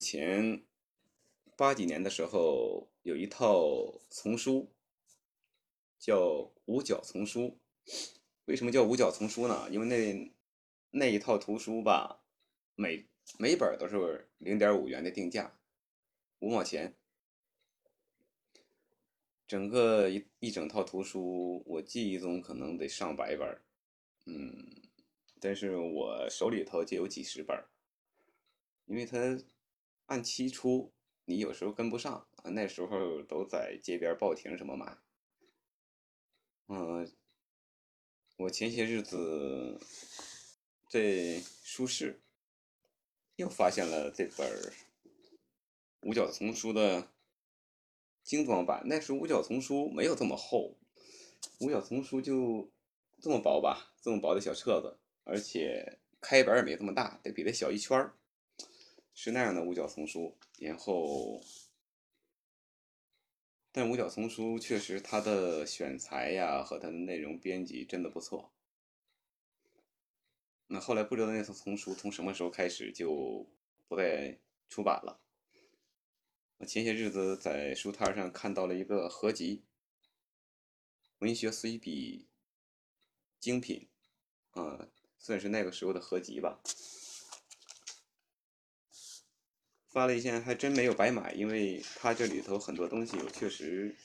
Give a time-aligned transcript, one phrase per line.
[0.00, 0.64] 前
[1.56, 4.72] 八几年的时候，有一套丛书，
[5.98, 6.16] 叫
[6.64, 7.58] 《五角丛书》。
[8.46, 9.68] 为什么叫五角丛书呢？
[9.70, 10.32] 因为那
[10.90, 12.22] 那一套图书吧，
[12.74, 13.06] 每
[13.38, 15.54] 每本都是零点五元的定价，
[16.38, 16.96] 五毛钱。
[19.46, 23.60] 整个一一整套图书，我记忆中可能得上百本
[24.24, 24.64] 嗯，
[25.38, 27.62] 但是我手里头就有几十本
[28.86, 29.38] 因为它
[30.10, 30.92] 按期出，
[31.24, 32.12] 你有时候跟不上
[32.42, 32.50] 啊。
[32.50, 34.98] 那时候都在街边报亭什么买。
[36.66, 37.08] 嗯，
[38.36, 39.80] 我前些日子
[40.88, 42.20] 在书市
[43.36, 44.72] 又发现了这本
[46.00, 47.12] 五角丛书的
[48.24, 48.82] 精装版。
[48.86, 50.76] 那时候五角丛书没有这么厚，
[51.60, 52.68] 五角丛书就
[53.20, 58.16] 这么薄吧，这么薄的小册子，而且开本也没这么大，得比它小一圈儿。
[59.22, 61.42] 是那样的五角丛书，然后，
[63.70, 68.50] 但五角丛书确实它的选材呀和它的内容编辑真的不错。
[70.68, 73.46] 那后来不知道那套丛书从什么时候开始就
[73.88, 74.38] 不再
[74.70, 75.20] 出版了。
[76.56, 79.62] 我前些日子在书摊上看到了一个合集，
[81.18, 82.26] 文学随笔
[83.38, 83.86] 精品，
[84.52, 86.62] 啊，算是那个时候的合集吧。
[89.90, 93.96] 发了一下，还真没有白买，因为它这里头很多东西我确实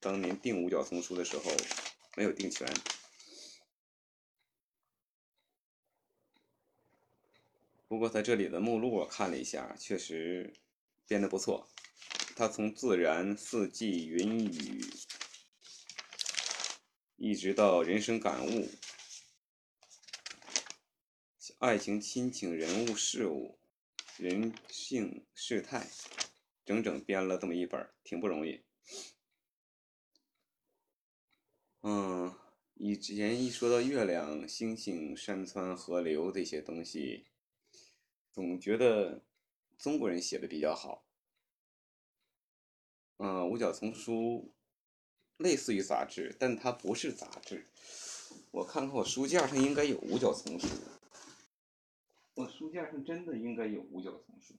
[0.00, 1.50] 当年订五角丛书的时候
[2.16, 2.66] 没有订全。
[7.86, 10.54] 不过在这里的目录我看了一下，确实
[11.06, 11.68] 编的不错。
[12.34, 14.84] 它从自然、四季、云雨，
[17.16, 18.68] 一直到人生感悟、
[21.58, 23.58] 爱情、亲情、人物、事物。
[24.18, 25.86] 人性世态，
[26.64, 28.62] 整整编了这么一本，挺不容易。
[31.82, 32.34] 嗯，
[32.74, 37.26] 以前一说到月亮、星星、山川、河流这些东西，
[38.32, 39.22] 总觉得
[39.76, 41.06] 中国人写的比较好。
[43.18, 44.54] 嗯，五角丛书
[45.36, 47.66] 类似于杂志，但它不是杂志。
[48.50, 50.66] 我看看我书架上应该有五角丛书。
[52.36, 54.54] 我书架上真的应该有五角丛书。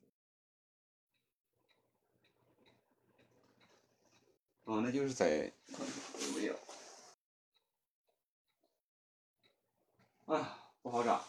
[4.64, 5.54] 哦，那就是在
[6.36, 6.60] 没有？
[10.26, 11.24] 啊，不好找。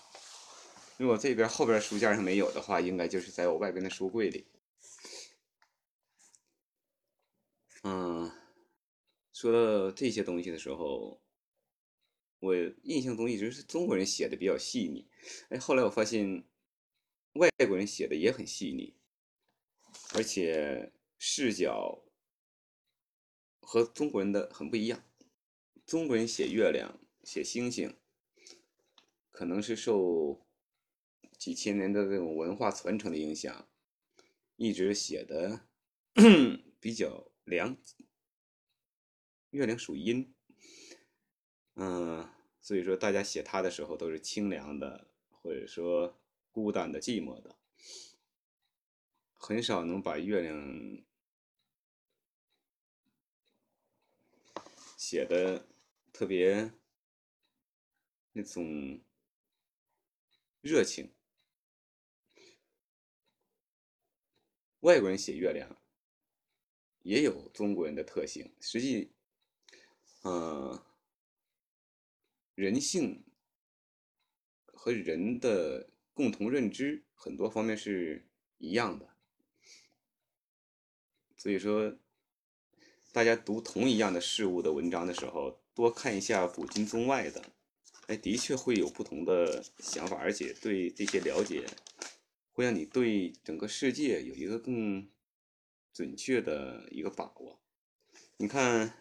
[0.96, 4.46] 如果这边后边书架上没有的话，应该就是在我外边的书柜里。
[7.82, 8.32] 嗯，
[9.34, 11.20] 说到这些东西的时候。
[12.40, 12.54] 我
[12.84, 15.08] 印象中一直是中国人写的比较细腻，
[15.48, 16.44] 哎，后来我发现
[17.32, 18.94] 外国人写的也很细腻，
[20.14, 22.04] 而且视角
[23.60, 25.04] 和中国人的很不一样。
[25.84, 27.96] 中国人写月亮、写星星，
[29.32, 30.46] 可能是受
[31.36, 33.68] 几千年的这种文化传承的影响，
[34.56, 35.66] 一直写的
[36.78, 37.76] 比较凉。
[39.50, 40.34] 月亮属阴。
[41.80, 42.28] 嗯，
[42.60, 46.18] 所以说大家写他的时候都是清凉的，或者说
[46.50, 47.54] 孤单的、寂寞的，
[49.34, 51.00] 很少能把月亮
[54.96, 55.68] 写的
[56.12, 56.72] 特别
[58.32, 59.00] 那种
[60.60, 61.14] 热情。
[64.80, 65.80] 外国人写月亮
[67.02, 69.12] 也有中国人的特性，实际，
[70.24, 70.87] 嗯。
[72.58, 73.24] 人性
[74.64, 78.26] 和人的共同认知很多方面是
[78.56, 79.08] 一样的，
[81.36, 81.96] 所以说，
[83.12, 87.40] 大家读同一样的事物的文章的时候，多看一下古今中外的，
[88.08, 91.64] 哎，的确会有不同的想法，而且对这些了解，
[92.50, 95.08] 会让你对整个世界有一个更
[95.92, 97.60] 准确的一个把握。
[98.36, 98.98] 你看。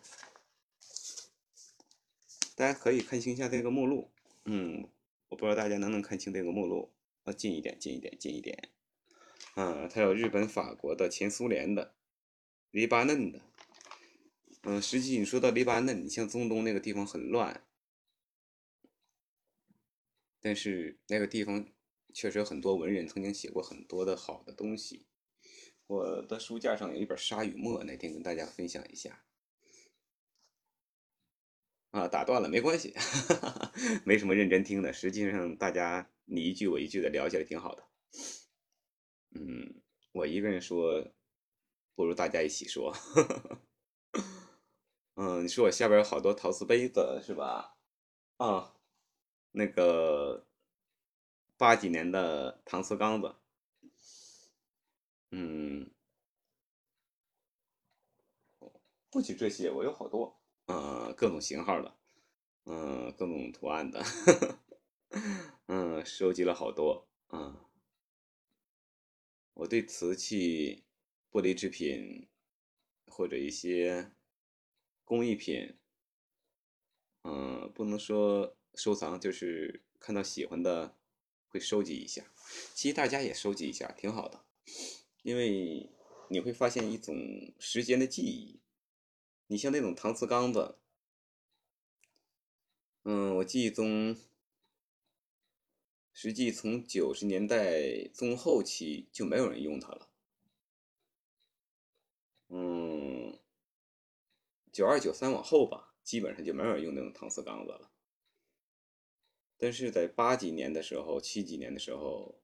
[2.58, 4.10] 大家可以看清一下这个目录，
[4.46, 4.90] 嗯，
[5.30, 6.92] 我不知道大家能不能看清这个目录，
[7.24, 8.72] 啊，近一点，近一点，近一点，
[9.54, 11.94] 啊，它有日本、法国的、前苏联的、
[12.72, 13.42] 黎巴嫩的，
[14.64, 17.64] 嗯，实际你说到黎巴嫩，你像中东那个地方很乱，
[20.42, 21.68] 但是那个地方
[22.12, 25.06] 确实有很多文人曾经写过很多的好的东西，
[25.86, 29.27] 我的书架上有一本《沙与墨》，那天跟大家分享一下。
[31.98, 32.94] 啊，打断了没关系，
[34.06, 34.94] 没什么认真听的。
[34.94, 37.84] 实际上，大家你一句我一句的聊起来挺好的。
[39.32, 41.04] 嗯，我一个人说，
[41.96, 42.96] 不如大家一起说。
[45.16, 47.76] 嗯，你说我下边有好多陶瓷杯子是吧？
[48.38, 48.76] 啊，
[49.54, 50.46] 那个
[51.58, 53.36] 八几年的搪瓷缸子，
[55.32, 55.90] 嗯，
[59.10, 60.37] 不仅这些，我有好多，
[60.68, 61.98] 嗯，各种型号的，
[62.66, 64.04] 嗯，各种图案的，
[65.68, 67.56] 嗯，收集了好多，嗯。
[69.54, 70.84] 我对瓷器、
[71.32, 72.28] 玻璃制品
[73.08, 74.12] 或者一些
[75.04, 75.76] 工艺品，
[77.24, 80.96] 嗯，不能说收藏，就是看到喜欢的
[81.48, 82.24] 会收集一下。
[82.76, 84.46] 其实大家也收集一下，挺好的，
[85.24, 85.90] 因为
[86.30, 87.16] 你会发现一种
[87.58, 88.60] 时间的记忆。
[89.48, 90.78] 你像那种搪瓷缸子，
[93.04, 94.16] 嗯，我记忆中。
[96.20, 100.10] 实际从九十年代中后期就没有人用它了，
[102.48, 103.38] 嗯，
[104.72, 107.92] 九二九三往后吧，基本上就没有人用那种搪瓷缸子了。
[109.58, 112.42] 但是在八几年的时候、七几年的时候，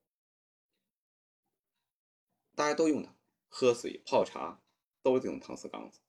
[2.54, 3.16] 大家都用它，
[3.48, 4.62] 喝水、泡茶
[5.02, 6.00] 都是这种搪瓷缸子，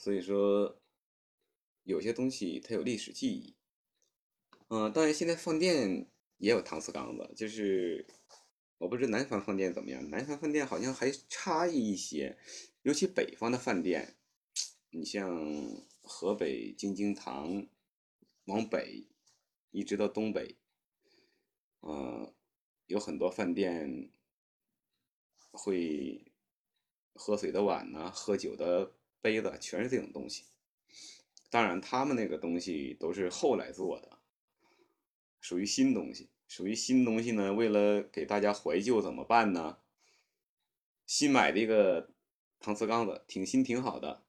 [0.00, 0.76] 所以说。
[1.84, 3.56] 有些东西它有历史记忆，
[4.68, 6.06] 嗯，当然现在饭店
[6.36, 8.06] 也有搪瓷缸子，就是
[8.78, 12.38] 我不知道南方饭店怎么样，南方饭店好像还差异一些，
[12.82, 14.14] 尤其北方的饭店，
[14.90, 15.26] 你像
[16.02, 17.66] 河北京津唐
[18.44, 19.08] 往北
[19.70, 20.56] 一直到东北，
[21.80, 22.32] 嗯，
[22.86, 24.12] 有很多饭店
[25.50, 26.30] 会
[27.14, 30.44] 喝水的碗呢，喝酒的杯子全是这种东西。
[31.50, 34.18] 当然，他们那个东西都是后来做的，
[35.40, 36.30] 属于新东西。
[36.46, 39.78] 属于新东西呢，为了给大家怀旧，怎么办呢？
[41.06, 42.10] 新买的一个
[42.60, 44.24] 搪瓷缸子，挺新挺好的，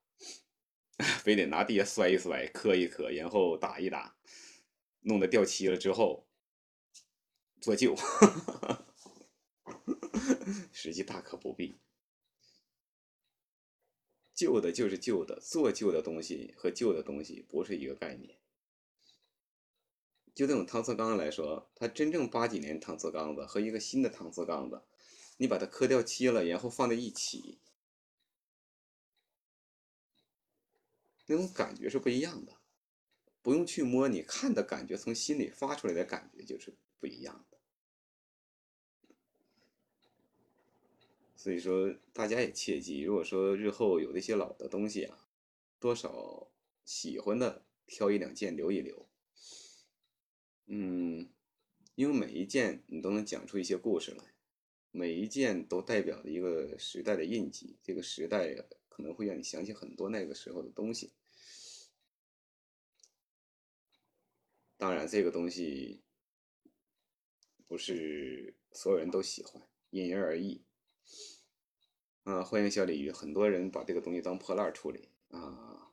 [0.97, 4.15] 非得拿地下摔一摔，磕一磕，然后打一打，
[5.01, 6.27] 弄得掉漆了之后
[7.59, 7.95] 做旧，
[10.71, 11.79] 实际大可不必。
[14.41, 18.39] 旧的就是旧的，做旧的东西和旧的东西不是一个概念。
[20.33, 24.81] 就这种搪瓷缸来说，它真正八几年搪瓷缸子和一个新的搪瓷缸子，
[25.37, 27.59] 你把它磕掉漆了，然后放在一起，
[31.27, 32.57] 那种感觉是不一样的。
[33.43, 37.60] 不用去摸，你看的感觉，从心里发出来的感觉就是不一样的。
[41.41, 45.27] 所以说，大家也切记，如果说日后有那些老的东西啊，
[45.79, 46.51] 多少
[46.85, 49.09] 喜欢的挑一两件留一留。
[50.67, 51.27] 嗯，
[51.95, 54.35] 因为每一件你都能讲出一些故事来，
[54.91, 58.53] 每一件都代表着一个时代的印记，这个时代
[58.87, 61.11] 可能会让你想起很多那个时候的东西。
[64.77, 66.03] 当然，这个东西
[67.65, 70.61] 不是所有人都喜欢，因人而异。
[72.23, 73.11] 嗯，欢迎小鲤鱼！
[73.11, 75.91] 很多人把这个东西当破烂处理啊，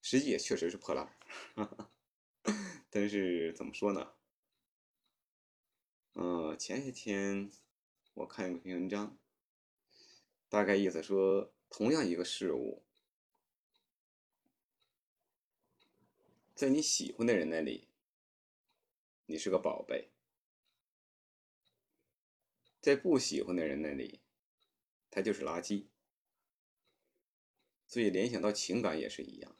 [0.00, 1.18] 实际也确实是破烂
[2.90, 4.14] 但是怎么说呢？
[6.14, 7.50] 嗯，前些天
[8.14, 9.18] 我看一篇文章，
[10.48, 12.82] 大概意思说，同样一个事物，
[16.54, 17.88] 在你喜欢的人那里，
[19.26, 20.08] 你是个宝贝；
[22.88, 24.22] 在不喜欢的人那里，
[25.10, 25.88] 他就是垃圾，
[27.86, 29.54] 所以联想到情感也是一样。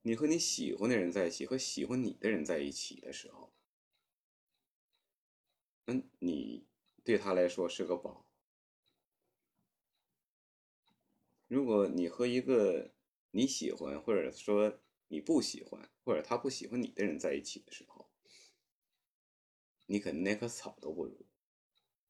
[0.00, 3.52] 你和你喜欢的人在一起，和喜欢你的人在一起的时候，
[5.84, 6.64] 嗯，你
[7.04, 8.26] 对他来说是个宝。
[11.46, 12.90] 如果你和一个
[13.32, 17.91] 你喜欢，或者说你不喜欢，或者他不喜欢你的人在一起的时候，
[19.92, 21.26] 你可能连棵草都不如。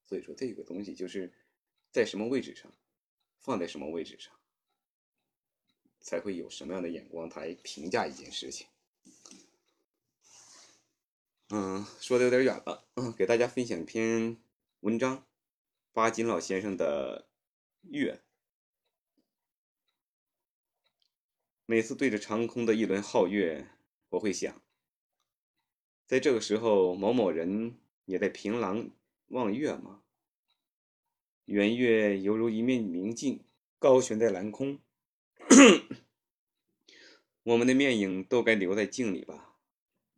[0.05, 1.33] 所以说，这个东西就是
[1.91, 2.73] 在什么位置上，
[3.41, 4.33] 放在什么位置上，
[6.01, 8.69] 才会有什么样的眼光来评价一件事情。
[11.49, 14.37] 嗯，说的有点远了，嗯，给大家分享一篇
[14.81, 15.27] 文章，
[15.93, 17.27] 巴金老先生的
[17.91, 18.15] 《月》。
[21.67, 23.67] 每次对着长空的一轮皓月，
[24.11, 24.62] 我会想，
[26.12, 28.90] 在这个时候，某某人也在凭栏
[29.28, 30.02] 望月吗？
[31.47, 33.42] 圆月犹如一面明镜，
[33.78, 34.78] 高悬在蓝空。
[37.45, 39.57] 我们的面影都该留在镜里吧。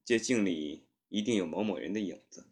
[0.05, 2.49] 这镜里一定有某某人的影子。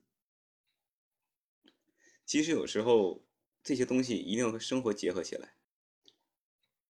[2.25, 3.25] 其实有时候
[3.65, 5.57] 这些东西一定要和生活结合起来。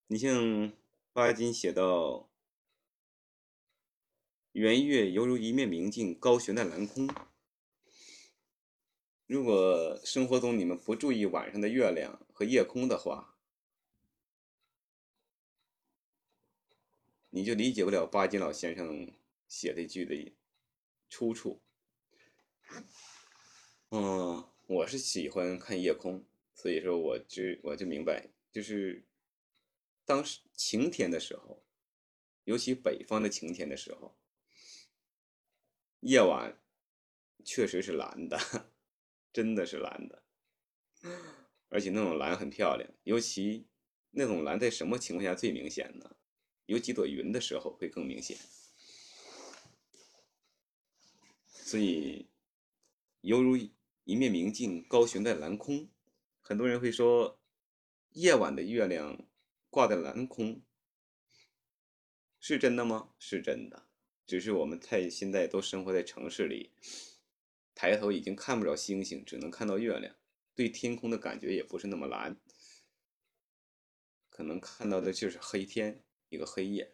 [0.08, 0.70] 你像
[1.14, 2.28] 巴金写到
[4.52, 7.08] ：“圆月犹如一面明镜，高悬在蓝空。”
[9.26, 13.38] 如果生活中你们不注意晚上的月亮和夜空的话，
[17.30, 19.10] 你就理解不了巴金老先生
[19.48, 20.36] 写这句的
[21.08, 21.62] 出处。
[23.88, 29.02] 嗯，我是喜欢看夜空，所以说我就我就明白，就是
[30.04, 31.62] 当时晴天的时候，
[32.44, 34.14] 尤其北方的晴天的时候，
[36.02, 36.56] 夜晚
[37.44, 38.38] 确实是蓝的。
[39.32, 40.22] 真的是蓝的，
[41.70, 43.66] 而且那种蓝很漂亮，尤其
[44.10, 46.16] 那种蓝在什么情况下最明显呢？
[46.66, 48.36] 有几朵云的时候会更明显。
[51.46, 52.28] 所以，
[53.22, 53.56] 犹如
[54.04, 55.88] 一面明镜高悬在蓝空。
[56.42, 57.40] 很多人会说，
[58.10, 59.26] 夜晚的月亮
[59.70, 60.60] 挂在蓝空，
[62.38, 63.14] 是真的吗？
[63.18, 63.86] 是真的，
[64.26, 66.70] 只是我们太现在都生活在城市里。
[67.74, 70.14] 抬头已经看不着星星，只能看到月亮，
[70.54, 72.36] 对天空的感觉也不是那么蓝，
[74.28, 76.92] 可能看到的就是黑天，一个黑夜。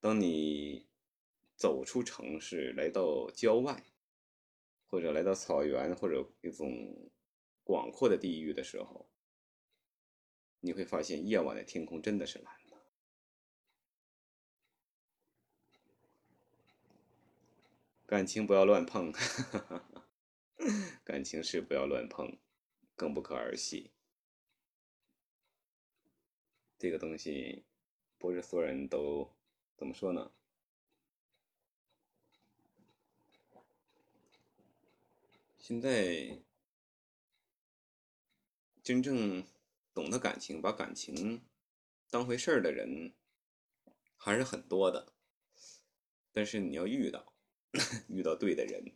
[0.00, 0.86] 当你
[1.56, 3.84] 走出城市，来到郊外，
[4.86, 7.10] 或者来到草原，或者一种
[7.64, 9.08] 广阔的地域的时候，
[10.60, 12.54] 你会发现夜晚的天空真的是蓝
[18.06, 19.12] 感情不要乱碰。
[21.04, 22.38] 感情是不要乱碰，
[22.94, 23.92] 更不可儿戏。
[26.78, 27.64] 这个东西
[28.18, 29.30] 不是所有人都
[29.76, 30.32] 怎么说呢？
[35.58, 36.42] 现在
[38.82, 39.46] 真正
[39.94, 41.42] 懂得感情、把感情
[42.10, 43.14] 当回事儿的人
[44.16, 45.14] 还是很多的，
[46.32, 47.33] 但是你要遇到
[48.08, 48.92] 遇到对的人。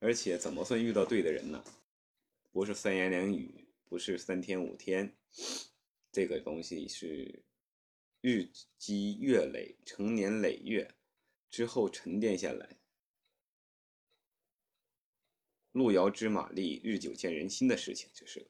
[0.00, 1.64] 而且怎么算遇到对的人呢？
[2.52, 5.16] 不是三言两语，不是三天五天，
[6.12, 7.42] 这个东西是
[8.20, 10.94] 日积月累、成年累月
[11.50, 12.78] 之后沉淀下来。
[15.72, 18.46] 路遥知马力，日久见人心的事情，就是了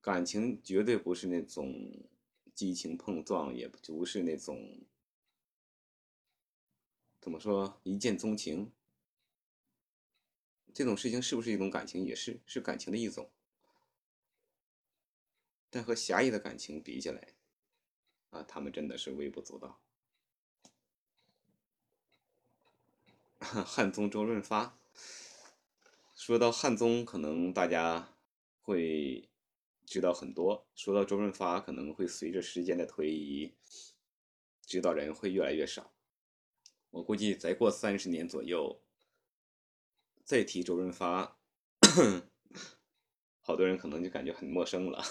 [0.00, 2.08] 感情绝对不是那种
[2.54, 4.86] 激情碰撞，也不是那种
[7.28, 8.72] 怎么说一见钟情。
[10.72, 12.06] 这种事情是不是一种感情？
[12.06, 13.30] 也是，是感情的一种。
[15.68, 17.34] 但和狭义的感情比起来，
[18.30, 19.78] 啊，他们真的是微不足道。
[23.66, 24.78] 汉宗周润发，
[26.14, 28.16] 说到汉宗，可能大家
[28.62, 29.28] 会
[29.84, 33.52] 知道很多；说到周润发，可能会随着时间的推移，
[34.62, 35.92] 知道人会越来越少。
[36.90, 38.82] 我估计再过三十年左右。
[40.24, 41.40] 再提周润发，
[43.40, 45.02] 好多人可能就感觉很陌生了。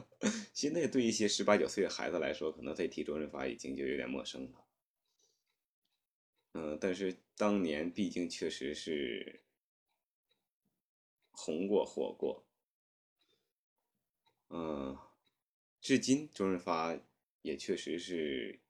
[0.52, 4.66] 现在对一些十八九岁的孩子来说，可能再提周润发已经就有点陌生了。
[6.52, 9.44] 嗯，但是当年毕竟确实是
[11.30, 12.46] 红过火过。
[14.50, 14.98] 嗯，
[15.80, 17.00] 至今周润发
[17.40, 18.60] 也确实是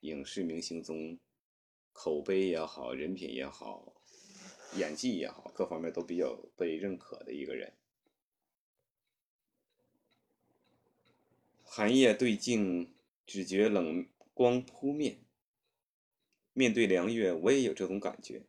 [0.00, 1.18] 影视明星中
[1.96, 3.94] 口碑也好，人品也好。
[4.76, 7.72] 演技也好，各方面都比较被认可的一个人。
[11.64, 12.92] 寒夜对镜，
[13.26, 15.18] 只觉冷光扑面。
[16.52, 18.42] 面对凉月，我也有这种感觉。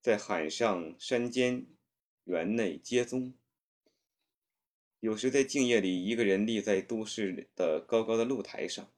[0.00, 1.66] 在海上、山间、
[2.24, 3.34] 园内、街中，
[5.00, 8.88] 有时在静夜里，一个人立在都市的高高的露台上，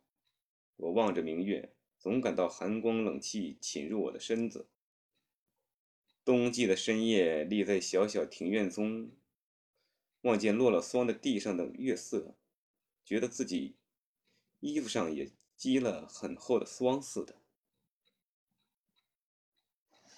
[0.76, 1.72] 我望着明月，
[2.04, 4.66] 总感到寒光冷气侵入我的身子。
[6.22, 9.10] 冬季的深夜，立在小小庭院中，
[10.20, 12.34] 望见落了霜的地上的月色，
[13.06, 13.76] 觉得自己
[14.60, 17.36] 衣服上也积了很厚的霜似的。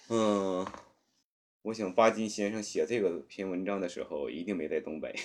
[0.09, 0.67] 嗯，
[1.61, 5.15] 我想巴金先生写这个篇文章的时候，一定没在东北，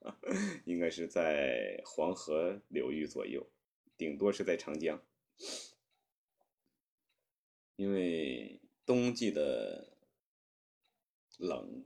[0.66, 3.46] 应该是在黄河流域左右，
[3.96, 5.02] 顶多是在长江，
[7.76, 9.90] 因为冬季的。
[11.36, 11.84] 冷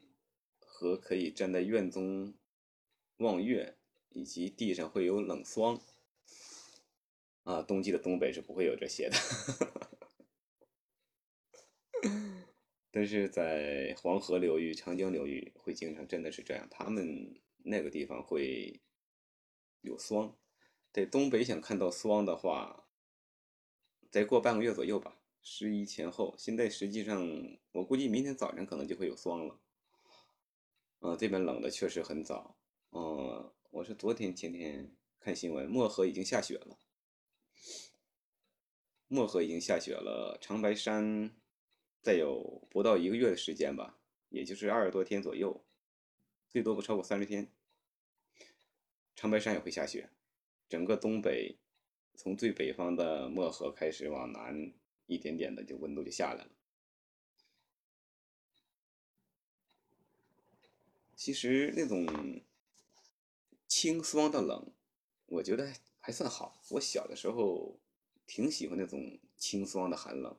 [0.60, 2.34] 和可以站在院中
[3.16, 3.78] 望月，
[4.10, 5.80] 以及地上会有冷霜
[7.44, 7.62] 啊。
[7.62, 9.16] 冬季的东北是不会有这些的。
[12.92, 18.82] 但是在黄河流域、长江流域会经常真的是这样，他们那个地方会
[19.80, 20.36] 有霜。
[20.92, 22.86] 在东北想看到霜的话，
[24.10, 25.17] 再过半个月左右吧，
[25.50, 26.34] 十一前后。
[26.36, 27.26] 现在实际上，
[27.72, 29.58] 我估计明天早晨可能就会有霜了。
[31.00, 32.58] 嗯，这边冷的确实很早。
[32.90, 36.78] 嗯，我是昨天、前天看新闻，漠河已经下雪了。
[39.06, 41.34] 漠河已经下雪了，长白山
[42.02, 45.64] 再有不到一个月的时间吧，也就是二十多天左右，
[46.46, 47.50] 最多不超过三十天，
[49.16, 50.10] 长白山也会下雪。
[50.68, 51.58] 整个东北，
[52.14, 54.74] 从最北方的漠河开始往南，
[55.08, 56.50] 一点点的就温度就下来了。
[61.16, 62.40] 其实那种
[63.66, 64.72] 清霜的冷，
[65.26, 66.62] 我觉得还算好。
[66.70, 67.80] 我小的时候
[68.26, 70.38] 挺喜欢那种清霜的寒冷，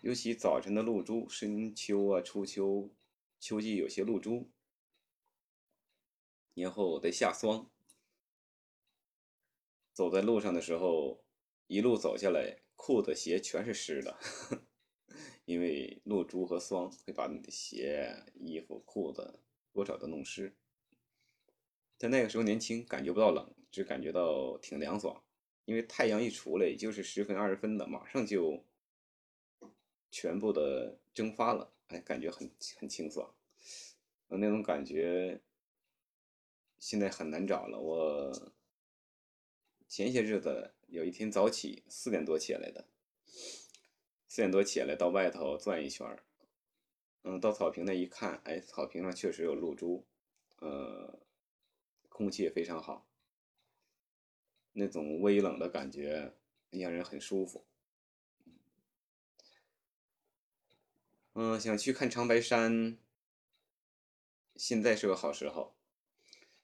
[0.00, 2.88] 尤其早晨的露珠，深秋啊、初秋、
[3.38, 4.48] 秋季有些露珠。
[6.54, 7.70] 然后得下霜，
[9.92, 11.22] 走在路上的时候，
[11.66, 14.18] 一路走下来，裤子鞋全是湿的，
[15.44, 19.40] 因为露珠和霜会把你的鞋、衣服、裤子
[19.72, 20.56] 多少都弄湿。
[21.98, 25.22] 在那个时候年轻，感觉不到冷，只感觉到挺凉爽，
[25.66, 28.64] 因为太阳一出来也就是十分二十分的，马上就
[30.10, 33.34] 全部的蒸发了，哎，感觉很很清爽，
[34.28, 35.42] 那种感觉。
[36.78, 37.78] 现在很难找了。
[37.78, 38.52] 我
[39.92, 42.86] 前些日子有一天早起，四点多起来的，
[44.26, 46.24] 四点多起来到外头转一圈儿，
[47.24, 50.06] 嗯，到草坪那一看，哎，草坪上确实有露珠，
[50.60, 51.20] 呃，
[52.08, 53.06] 空气也非常好，
[54.72, 56.32] 那种微冷的感觉
[56.70, 57.66] 让人很舒服。
[61.34, 62.96] 嗯，想去看长白山，
[64.56, 65.74] 现在是个好时候。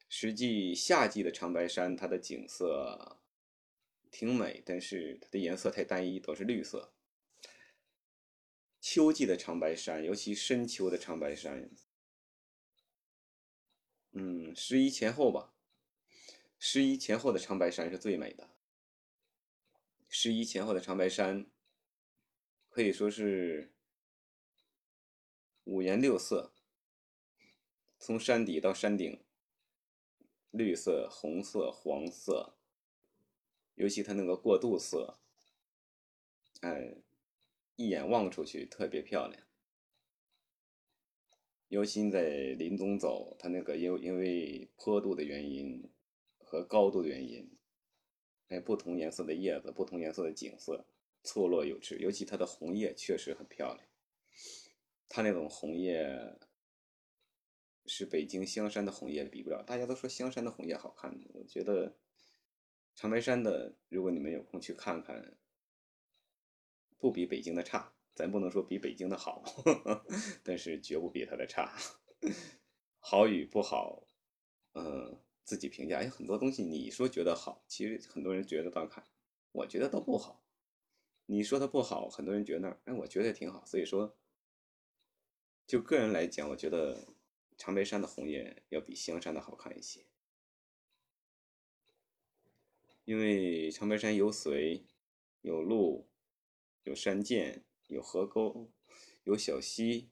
[0.08, 3.20] 实际夏季的长白山，它的景色
[4.10, 6.94] 挺美，但是它的颜色太单一，都是绿色。
[8.80, 11.70] 秋季的长白山，尤其深秋的长白山，
[14.12, 15.52] 嗯，十一前后吧，
[16.58, 18.48] 十一前后的长白山是最美的。
[20.08, 21.46] 十一前后的长白山
[22.70, 23.74] 可以说是
[25.64, 26.54] 五颜六色，
[27.98, 29.22] 从山底到山顶。
[30.50, 32.54] 绿色、红色、黄色，
[33.74, 35.18] 尤其它那个过渡色，
[36.62, 36.96] 哎，
[37.76, 39.42] 一眼望出去特别漂亮。
[41.68, 45.88] 尤其在林中走，它那个因因为坡度的原因
[46.38, 47.50] 和高度的原因，
[48.48, 50.86] 哎，不同颜色的叶子，不同颜色的景色，
[51.22, 51.98] 错落有致。
[51.98, 53.86] 尤其它的红叶确实很漂亮，
[55.10, 56.38] 它那种红叶。
[57.88, 61.96] 是北京香山的红叶比不了，大家都说香山的红叶好看，我觉得
[62.94, 65.36] 长白山的，如果你们有空去看看，
[66.98, 69.42] 不比北京的差，咱不能说比北京的好，
[70.44, 71.74] 但是绝不比它的差。
[73.00, 74.06] 好与不好，
[74.74, 76.02] 嗯，自己评价。
[76.02, 79.02] 有很多东西你说觉得好，其实很多人觉得倒看，
[79.52, 80.44] 我觉得都不好。
[81.26, 83.64] 你说它不好，很多人觉得，哎，我觉得也挺好。
[83.64, 84.14] 所以说，
[85.66, 87.08] 就个人来讲，我觉得。
[87.58, 90.06] 长白山的红叶要比香山的好看一些，
[93.04, 94.84] 因为长白山有水、
[95.42, 96.06] 有路、
[96.84, 98.70] 有山涧、有河沟、
[99.24, 100.08] 有小溪、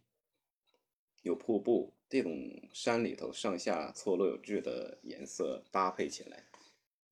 [1.23, 6.49] 有瀑布，这种山里头上下错落有致的颜色搭配起来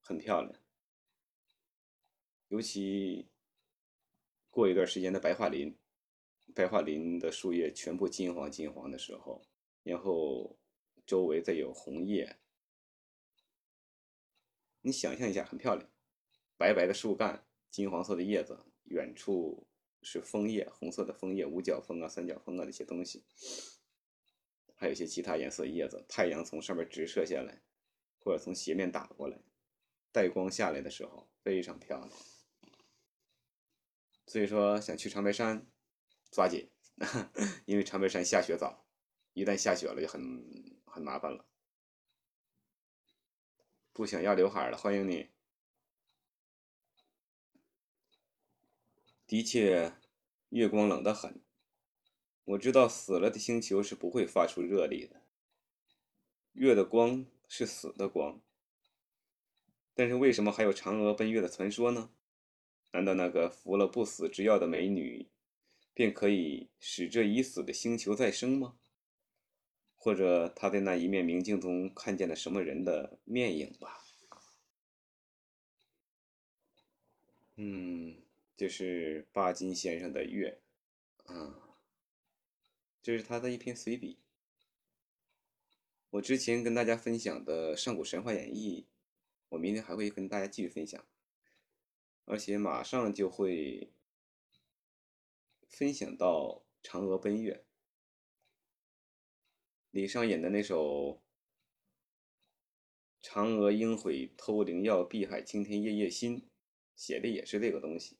[0.01, 0.61] 很漂亮。
[2.49, 3.29] 尤其
[4.51, 5.79] 过一段时间的白桦林，
[6.53, 9.47] 白桦林的树叶全部金黄金黄的时候。
[9.85, 10.59] 然后
[11.07, 12.39] 周围再有红叶，
[14.81, 15.89] 你想象一下，很漂亮，
[16.57, 19.67] 白白的树干，金黄色的叶子，远处
[20.03, 23.25] 是枫叶，红色的枫叶，五角枫啊、三角枫啊那些东西，
[24.75, 26.05] 还有一些其他颜色的叶子。
[26.09, 27.63] 太阳从上面直射下来，
[28.21, 29.39] 或者从斜面打过来，
[30.11, 32.11] 带光下来的时候非常漂亮。
[34.27, 35.67] 所以说想去长白山，
[36.31, 36.71] 抓紧，
[37.67, 38.84] 因为长白山下雪早。
[39.35, 41.45] 一旦下雪了就很很麻烦了。
[43.93, 45.29] 不想要刘海了，欢迎你。
[49.27, 49.93] 的确，
[50.51, 51.41] 月光冷得很。
[52.45, 55.23] 我知道死了的星球是不会发出热力的，
[56.53, 58.41] 月的光是死的光。
[59.95, 62.11] 但是为什么还有嫦娥奔月的传说呢？
[62.93, 65.29] 难道那个服了不死之药的美女，
[65.93, 68.77] 便可以使这已死的星球再生吗？
[70.05, 74.05] 或者他在那一面明镜中看见了什么人的面影吧？
[77.57, 78.23] 嗯，
[78.55, 80.61] 这是巴金先生的《月》，
[81.33, 81.79] 啊，
[83.01, 84.19] 这是他的一篇随笔。
[86.11, 88.83] 我之前跟大家分享的《上古神话演义》，
[89.49, 91.03] 我明天还会跟大家继续分享，
[92.27, 93.91] 而且马上就会
[95.67, 97.55] 分享到《嫦娥奔月》，
[99.95, 101.23] 李商隐的那首
[103.23, 106.49] “嫦娥应悔偷灵药，碧海青天夜夜心”，
[106.97, 108.17] 写的也是这个东西。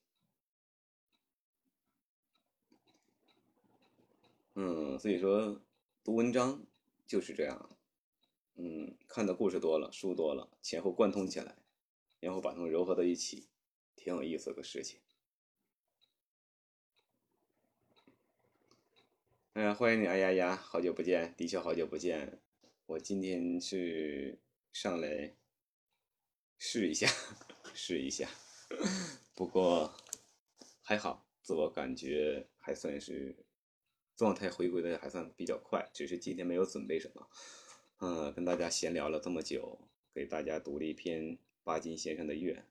[4.55, 5.61] 嗯，所以说
[6.05, 6.65] 读文章
[7.09, 7.77] 就是这样。
[8.55, 11.59] 嗯，看的故事多了，书多了，前后贯通起来，
[12.21, 13.49] 然后把它们糅合到一起，
[13.97, 15.01] 挺有意思的事情。
[19.55, 20.07] 哎呀，欢迎你！
[20.09, 22.41] 哎呀呀，好久不见，的确好久不见。
[22.87, 24.37] 我今天是
[24.73, 25.37] 上来
[26.59, 27.07] 试一下，
[27.73, 28.29] 试一下。
[29.37, 29.95] 不过
[30.83, 33.47] 还好，自我感觉还算是
[34.17, 37.31] 状态回归的还算比较快，只是今天没有准备什么。
[38.01, 42.65] 嗯，跟大家闲聊了这么久，给大家读了一篇巴金先生的《月》。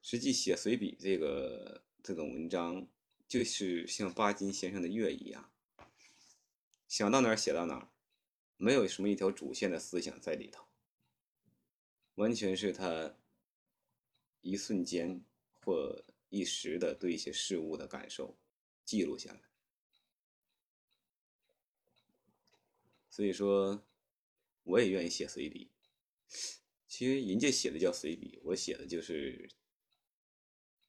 [0.00, 2.88] 实际写随笔这个这种文章，
[3.30, 5.52] 就是像巴金先生的《月》一样，
[6.88, 7.88] 想到哪儿写到哪儿，
[8.56, 10.66] 没有什么一条主线的思想在里头，
[12.16, 13.14] 完全是他
[14.40, 15.24] 一瞬间
[15.60, 18.36] 或一时的对一些事物的感受
[18.84, 19.40] 记录下来。
[23.08, 23.86] 所以说，
[24.64, 25.70] 我也愿意写随笔。
[26.88, 29.48] 其实人家写的叫随笔，我写的就是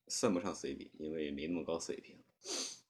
[0.07, 2.20] 算不上随笔，因为没那么高水平。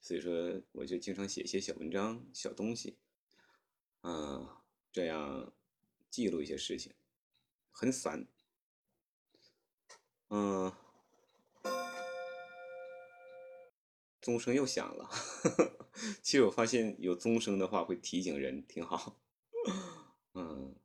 [0.00, 2.96] 所以说，我就经常写一些小文章、小东西，
[4.02, 4.48] 嗯，
[4.90, 5.52] 这样
[6.10, 6.94] 记录一些事情，
[7.70, 8.26] 很散。
[10.30, 10.72] 嗯，
[14.20, 15.10] 钟声又响了。
[16.22, 19.20] 其实我发现有钟声的话会提醒人，挺好。
[20.34, 20.76] 嗯，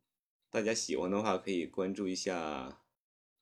[0.49, 2.81] 大家喜欢的话可以关注一下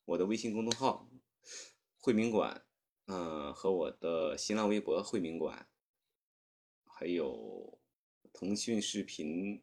[0.06, 1.08] 我的微信公众号
[2.00, 2.66] “慧明馆”，
[3.14, 5.68] 嗯，和我的新浪微博“惠民馆”，
[6.88, 7.78] 还有
[8.32, 9.62] 腾讯视频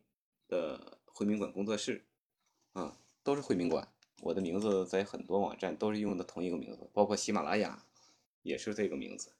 [0.48, 2.04] 的“惠民馆工作室”，
[2.74, 3.90] 啊，都是惠民馆。
[4.20, 7.86] 我的名字在很多网站都是用的同一个名字，包括喜马拉雅
[8.42, 9.32] 也是这个名字。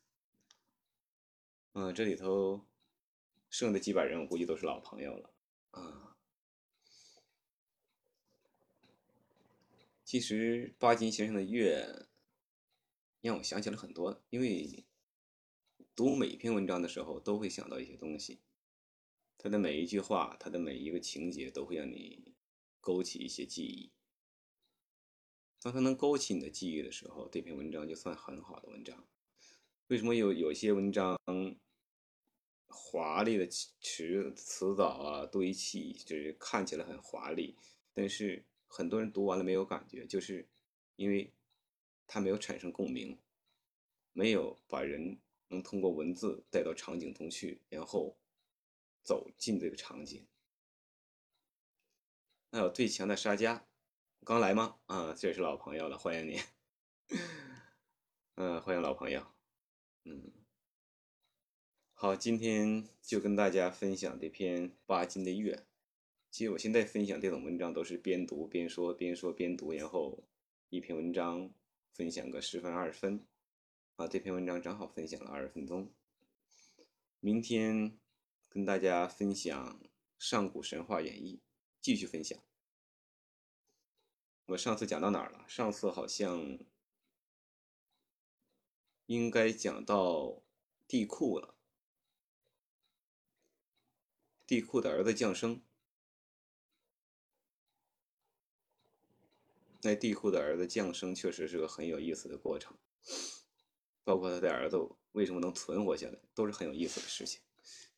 [1.75, 2.65] 嗯，这里头
[3.51, 5.31] 剩的几百人，我估计都是老朋友了。
[5.73, 6.17] 啊，
[10.03, 11.83] 其实巴金先生的《月》
[13.21, 14.85] 让我想起了很多，因为
[15.95, 18.41] 读每一篇文章的时候，都会想到一些东西。
[19.37, 22.35] 他的每一句话，他的每一个情节，都会让你
[22.81, 23.93] 勾起一些记忆。
[25.61, 29.09] 当他能勾起你的记忆的时候，这篇文章就算很好的文章。
[29.89, 31.19] 为什么有有些文章？
[32.71, 37.57] 华丽的词词藻啊，堆砌就是看起来很华丽，
[37.95, 40.47] 但是很多人读完了没有感觉，就是
[40.97, 41.33] 因为
[42.09, 43.17] 它没有产生共鸣，
[44.13, 48.17] 没有把人能通过文字带到场景中去，然后
[49.05, 50.27] 走进这个场景。
[52.51, 53.69] 那有最强的沙家，
[54.25, 54.81] 刚来吗？
[54.87, 56.41] 啊，这也是老朋友了，欢迎你。
[58.37, 59.27] 嗯，欢迎老朋友。
[60.05, 60.33] 嗯。
[61.93, 65.55] 好，今天就跟大家分享这篇巴金的《月》。
[66.31, 70.23] 其实我现在分享这种文章都是边读边说，边说边读，然后
[70.69, 71.51] 一篇文章
[71.99, 73.27] 分享个十分二十分。
[73.97, 75.93] 啊，这篇文章正好分享了二十分钟。
[77.19, 77.99] 明天
[78.49, 79.81] 跟大家分享
[80.17, 81.39] 《上古神话演义》，
[81.81, 82.39] 继续分享。
[84.47, 85.45] 我上次讲到哪儿了？
[85.49, 86.61] 上次好像
[89.07, 90.45] 应该讲到
[90.87, 91.57] 地库了。
[94.47, 95.61] 地库的儿子降生，
[99.83, 102.77] 那地库的儿子降生确实是个很有意思的过程，
[104.03, 104.77] 包括他的儿子
[105.13, 107.41] 为什么能存活下来，都是很有意思的事情。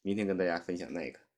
[0.03, 1.30] 明天跟大家分享那个。